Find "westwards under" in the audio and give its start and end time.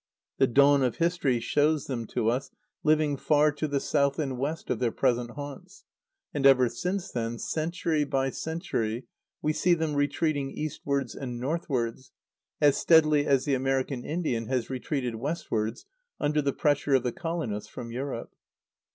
15.17-16.41